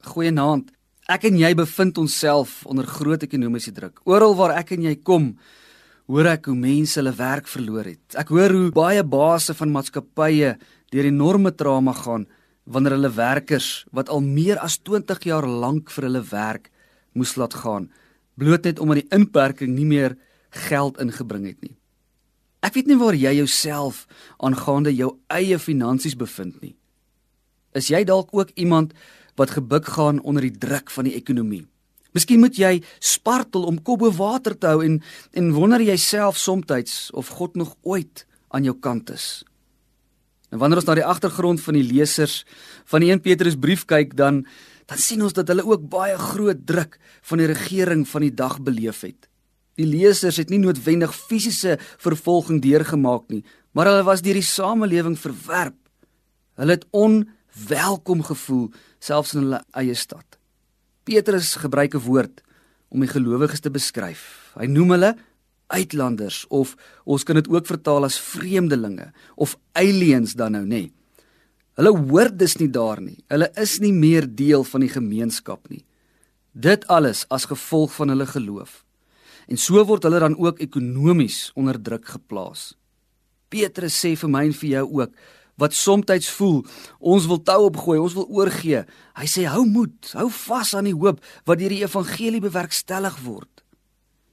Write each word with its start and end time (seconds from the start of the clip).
Goeienaand. 0.00 0.70
Ek 1.10 1.26
en 1.28 1.36
jy 1.36 1.50
bevind 1.58 1.98
onsself 2.00 2.60
onder 2.70 2.86
groot 2.88 3.22
ekonomiese 3.26 3.72
druk. 3.76 4.00
Oral 4.08 4.36
waar 4.38 4.54
ek 4.60 4.72
en 4.76 4.86
jy 4.86 4.94
kom, 5.04 5.34
hoor 6.10 6.30
ek 6.32 6.48
hoe 6.48 6.56
mense 6.56 6.96
hulle 7.00 7.12
werk 7.18 7.50
verloor 7.50 7.88
het. 7.90 8.16
Ek 8.18 8.30
hoor 8.32 8.54
hoe 8.54 8.70
baie 8.74 9.02
baase 9.04 9.54
van 9.58 9.74
maatskappye 9.74 10.54
deur 10.90 11.08
enorme 11.10 11.52
trauma 11.52 11.94
gaan 11.94 12.26
wanneer 12.70 12.96
hulle 12.96 13.12
werkers 13.12 13.84
wat 13.96 14.08
al 14.08 14.22
meer 14.22 14.60
as 14.62 14.78
20 14.86 15.26
jaar 15.26 15.46
lank 15.46 15.90
vir 15.90 16.06
hulle 16.06 16.22
werk 16.30 16.70
moes 17.18 17.34
laat 17.36 17.56
gaan, 17.58 17.88
bloot 18.38 18.64
net 18.64 18.80
omdat 18.80 19.02
die 19.02 19.16
inperking 19.16 19.74
nie 19.74 19.88
meer 19.88 20.16
geld 20.68 21.00
ingebring 21.02 21.48
het 21.50 21.60
nie. 21.62 21.74
Ek 22.62 22.76
weet 22.76 22.90
nie 22.90 22.98
waar 23.00 23.16
jy 23.16 23.32
jouself 23.40 24.04
aangaande 24.38 24.92
jou 24.94 25.16
eie 25.32 25.58
finansies 25.58 26.16
bevind 26.16 26.60
nie. 26.62 26.76
Is 27.74 27.90
jy 27.90 28.02
dalk 28.06 28.30
ook 28.34 28.52
iemand 28.58 28.94
wat 29.36 29.50
gebuk 29.58 29.86
gaan 29.96 30.20
onder 30.22 30.42
die 30.42 30.58
druk 30.58 30.90
van 30.90 31.04
die 31.04 31.14
ekonomie? 31.14 31.66
Miskien 32.12 32.42
moet 32.42 32.56
jy 32.58 32.80
spartel 32.98 33.68
om 33.68 33.78
kop 33.82 34.02
bo 34.02 34.10
water 34.10 34.56
te 34.58 34.72
hou 34.72 34.82
en 34.82 34.98
en 35.32 35.52
wonder 35.54 35.82
jouself 35.82 36.38
soms 36.38 37.10
of 37.12 37.28
God 37.28 37.54
nog 37.54 37.76
ooit 37.82 38.26
aan 38.48 38.64
jou 38.64 38.74
kant 38.74 39.10
is. 39.10 39.44
En 40.50 40.58
wanneer 40.58 40.80
ons 40.82 40.88
na 40.88 40.96
die 40.98 41.06
agtergrond 41.06 41.62
van 41.62 41.78
die 41.78 41.86
lesers 41.86 42.44
van 42.90 43.04
die 43.04 43.12
1 43.14 43.22
Petrus 43.22 43.56
brief 43.56 43.86
kyk, 43.86 44.16
dan 44.16 44.44
dan 44.90 44.98
sien 44.98 45.22
ons 45.22 45.32
dat 45.32 45.46
hulle 45.46 45.62
ook 45.62 45.84
baie 45.86 46.16
groot 46.18 46.66
druk 46.66 46.96
van 47.22 47.38
die 47.38 47.46
regering 47.46 48.08
van 48.10 48.24
die 48.26 48.34
dag 48.34 48.56
beleef 48.58 49.04
het. 49.06 49.28
Die 49.78 49.86
lesers 49.86 50.40
het 50.42 50.50
nie 50.50 50.58
noodwendig 50.58 51.14
fisiese 51.14 51.76
vervolging 52.02 52.58
deurgemaak 52.58 53.28
nie, 53.30 53.44
maar 53.70 53.86
hulle 53.86 54.02
was 54.08 54.24
deur 54.26 54.34
die 54.34 54.42
samelewing 54.42 55.14
verwerp. 55.14 55.78
Hulle 56.58 56.74
het 56.74 56.88
onwelkom 57.56 58.22
gevoel 58.22 58.70
selfs 58.98 59.34
in 59.34 59.46
hulle 59.46 59.62
eie 59.78 59.94
stad. 59.94 60.38
Petrus 61.04 61.56
gebruik 61.56 61.94
'n 61.94 62.04
woord 62.04 62.42
om 62.88 63.00
die 63.00 63.08
gelowiges 63.08 63.60
te 63.60 63.70
beskryf. 63.70 64.52
Hy 64.54 64.66
noem 64.66 64.90
hulle 64.90 65.16
uitlanders 65.66 66.44
of 66.48 66.76
ons 67.04 67.22
kan 67.24 67.34
dit 67.34 67.48
ook 67.48 67.66
vertaal 67.66 68.04
as 68.04 68.18
vreemdelinge 68.18 69.12
of 69.36 69.56
aliens 69.72 70.34
dan 70.34 70.52
nou 70.52 70.64
nê. 70.66 70.90
Hulle 71.78 71.92
hoort 71.96 72.38
dus 72.38 72.56
nie 72.56 72.68
daar 72.68 73.00
nie. 73.00 73.24
Hulle 73.28 73.50
is 73.56 73.78
nie 73.80 73.92
meer 73.92 74.26
deel 74.26 74.64
van 74.64 74.80
die 74.80 74.92
gemeenskap 74.92 75.68
nie. 75.70 75.84
Dit 76.52 76.86
alles 76.86 77.24
as 77.30 77.46
gevolg 77.46 77.94
van 77.94 78.08
hulle 78.08 78.26
geloof. 78.26 78.84
En 79.48 79.56
so 79.56 79.82
word 79.84 80.02
hulle 80.02 80.18
dan 80.18 80.36
ook 80.38 80.58
ekonomies 80.58 81.50
onder 81.54 81.82
druk 81.82 82.06
geplaas. 82.06 82.74
Petrus 83.48 83.96
sê 83.98 84.16
vir 84.18 84.30
my 84.30 84.44
en 84.46 84.52
vir 84.54 84.70
jou 84.70 84.84
ook 85.00 85.14
wat 85.60 85.76
soms 85.76 86.28
voel 86.36 86.64
ons 86.98 87.26
wil 87.28 87.42
tou 87.44 87.66
opgooi, 87.68 87.98
ons 88.00 88.16
wil 88.16 88.28
oorgee. 88.28 88.84
Hy 89.14 89.26
sê 89.28 89.46
hou 89.46 89.64
moed, 89.68 90.12
hou 90.16 90.28
vas 90.48 90.74
aan 90.74 90.88
die 90.88 90.96
hoop 90.96 91.20
wat 91.44 91.60
deur 91.60 91.72
die 91.72 91.84
evangelie 91.84 92.40
bewerkstellig 92.40 93.20
word. 93.24 93.48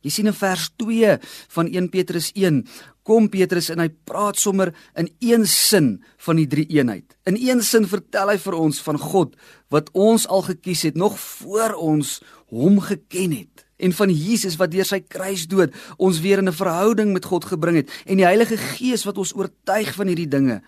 Jy 0.06 0.14
sien 0.14 0.30
in 0.30 0.38
vers 0.38 0.70
2 0.80 1.18
van 1.56 1.68
1 1.68 1.90
Petrus 1.92 2.32
1 2.38 2.62
kom 3.08 3.30
Petrus 3.32 3.70
en 3.74 3.82
hy 3.84 3.90
praat 4.08 4.40
sommer 4.40 4.74
in 5.00 5.10
een 5.24 5.46
sin 5.48 5.98
van 6.24 6.40
die 6.40 6.48
drie 6.48 6.68
eenheid. 6.76 7.16
In 7.28 7.40
een 7.40 7.64
sin 7.64 7.88
vertel 7.88 8.34
hy 8.34 8.38
vir 8.40 8.58
ons 8.60 8.82
van 8.84 9.00
God 9.00 9.36
wat 9.74 9.92
ons 9.96 10.28
al 10.32 10.46
gekies 10.48 10.86
het 10.88 11.00
nog 11.00 11.18
voor 11.20 11.76
ons 11.76 12.20
hom 12.52 12.80
geken 12.84 13.36
het 13.36 13.66
en 13.78 13.94
van 13.94 14.12
Jesus 14.12 14.58
wat 14.58 14.72
deur 14.74 14.88
sy 14.88 15.02
kruisdood 15.04 15.76
ons 16.02 16.22
weer 16.24 16.40
in 16.40 16.50
'n 16.50 16.62
verhouding 16.62 17.14
met 17.14 17.26
God 17.26 17.46
gebring 17.46 17.76
het 17.84 17.90
en 18.06 18.18
die 18.18 18.26
Heilige 18.26 18.58
Gees 18.58 19.04
wat 19.06 19.18
ons 19.18 19.36
oortuig 19.36 19.94
van 19.94 20.08
hierdie 20.08 20.28
dinge 20.28 20.62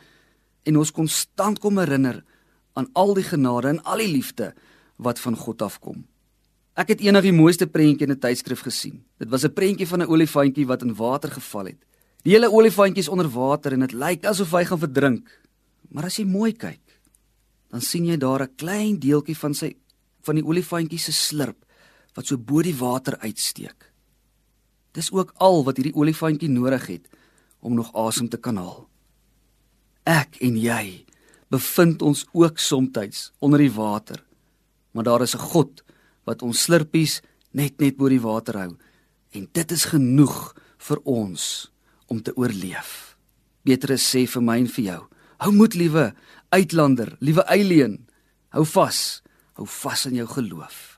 en 0.63 0.77
ons 0.77 0.91
konstant 0.91 1.59
kom 1.59 1.77
herinner 1.77 2.23
aan 2.73 2.89
al 2.93 3.13
die 3.13 3.25
genade 3.27 3.67
en 3.67 3.83
al 3.83 3.97
die 4.03 4.11
liefde 4.11 4.53
wat 4.97 5.19
van 5.19 5.35
God 5.35 5.61
afkom. 5.61 6.05
Ek 6.79 6.93
het 6.93 7.01
eendag 7.03 7.25
die 7.25 7.35
mooiste 7.35 7.67
prentjie 7.67 8.07
in 8.07 8.11
'n 8.11 8.19
tydskrif 8.19 8.61
gesien. 8.61 9.03
Dit 9.19 9.29
was 9.29 9.43
'n 9.43 9.53
prentjie 9.53 9.87
van 9.87 10.01
'n 10.01 10.07
olifantjie 10.07 10.67
wat 10.67 10.81
in 10.81 10.95
water 10.95 11.31
geval 11.31 11.65
het. 11.65 11.79
Die 12.23 12.33
hele 12.33 12.51
olifantjie 12.51 13.03
is 13.03 13.09
onder 13.09 13.29
water 13.29 13.73
en 13.73 13.79
dit 13.79 13.91
lyk 13.91 14.25
asof 14.25 14.51
hy 14.51 14.63
gaan 14.65 14.79
verdrink. 14.79 15.27
Maar 15.89 16.05
as 16.05 16.17
jy 16.17 16.25
mooi 16.25 16.53
kyk, 16.53 17.01
dan 17.69 17.81
sien 17.81 18.05
jy 18.05 18.17
daar 18.17 18.43
'n 18.43 18.55
klein 18.55 18.99
deeltjie 18.99 19.37
van 19.37 19.53
sy 19.53 19.75
van 20.21 20.35
die 20.35 20.45
olifantjie 20.45 20.99
se 20.99 21.11
slurp 21.11 21.65
wat 22.13 22.25
so 22.25 22.37
bo 22.37 22.61
die 22.61 22.75
water 22.75 23.17
uitsteek. 23.17 23.91
Dis 24.91 25.11
ook 25.11 25.33
al 25.37 25.63
wat 25.63 25.77
hierdie 25.77 25.95
olifantjie 25.95 26.49
nodig 26.49 26.87
het 26.87 27.07
om 27.59 27.73
nog 27.73 27.93
asem 27.93 28.29
te 28.29 28.37
kan 28.37 28.55
haal. 28.55 28.89
Ek 30.09 30.39
en 30.41 30.55
jy 30.57 31.05
bevind 31.53 32.01
ons 32.01 32.23
ook 32.33 32.57
soms 32.57 33.29
onder 33.39 33.61
die 33.61 33.73
water. 33.73 34.23
Maar 34.93 35.03
daar 35.03 35.21
is 35.21 35.35
'n 35.35 35.49
God 35.53 35.83
wat 36.25 36.41
ons 36.41 36.63
slurpies 36.63 37.21
net 37.53 37.79
net 37.79 37.97
bo 37.97 38.09
die 38.09 38.21
water 38.21 38.57
hou 38.57 38.77
en 39.31 39.47
dit 39.53 39.71
is 39.71 39.85
genoeg 39.85 40.55
vir 40.77 40.99
ons 41.03 41.71
om 42.07 42.21
te 42.21 42.33
oorleef. 42.35 43.17
Petrus 43.63 44.15
sê 44.15 44.25
vir 44.27 44.41
my 44.41 44.57
en 44.57 44.67
vir 44.67 44.85
jou, 44.85 45.01
hou 45.37 45.51
moed 45.51 45.75
liewe 45.75 46.13
uitlander, 46.49 47.17
liewe 47.19 47.45
alien, 47.45 48.07
hou 48.49 48.65
vas, 48.65 49.21
hou 49.53 49.65
vas 49.65 50.05
in 50.05 50.15
jou 50.15 50.27
geloof. 50.27 50.88